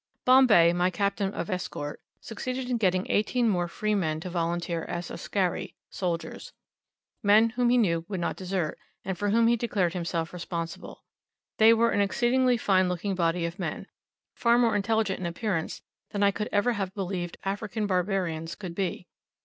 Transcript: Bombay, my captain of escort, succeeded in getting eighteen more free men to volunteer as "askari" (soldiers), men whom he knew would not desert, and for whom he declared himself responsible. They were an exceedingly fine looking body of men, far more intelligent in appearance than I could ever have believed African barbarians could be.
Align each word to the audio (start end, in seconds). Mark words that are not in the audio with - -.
Bombay, 0.25 0.73
my 0.73 0.89
captain 0.89 1.31
of 1.35 1.47
escort, 1.51 2.01
succeeded 2.19 2.71
in 2.71 2.77
getting 2.77 3.05
eighteen 3.07 3.47
more 3.47 3.67
free 3.67 3.93
men 3.93 4.19
to 4.21 4.31
volunteer 4.31 4.83
as 4.85 5.11
"askari" 5.11 5.75
(soldiers), 5.91 6.53
men 7.21 7.51
whom 7.51 7.69
he 7.69 7.77
knew 7.77 8.03
would 8.07 8.19
not 8.19 8.35
desert, 8.35 8.79
and 9.05 9.15
for 9.15 9.29
whom 9.29 9.45
he 9.45 9.55
declared 9.55 9.93
himself 9.93 10.33
responsible. 10.33 11.03
They 11.59 11.71
were 11.71 11.91
an 11.91 12.01
exceedingly 12.01 12.57
fine 12.57 12.89
looking 12.89 13.13
body 13.13 13.45
of 13.45 13.59
men, 13.59 13.85
far 14.33 14.57
more 14.57 14.75
intelligent 14.75 15.19
in 15.19 15.27
appearance 15.27 15.83
than 16.09 16.23
I 16.23 16.31
could 16.31 16.49
ever 16.51 16.71
have 16.73 16.95
believed 16.95 17.37
African 17.45 17.85
barbarians 17.85 18.55
could 18.55 18.73
be. 18.73 19.05